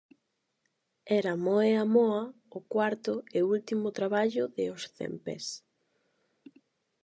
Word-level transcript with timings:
Era 1.17 1.33
"Moe 1.45 1.71
a 1.83 1.85
moa" 1.95 2.23
o 2.57 2.59
cuarto 2.73 3.13
e 3.37 3.39
último 3.55 3.87
traballo 3.97 4.43
de 4.55 4.65
"Os 4.75 4.83
cempés". 4.97 5.45